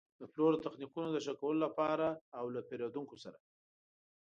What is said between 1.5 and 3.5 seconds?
لپاره او له پېرېدونکو سره.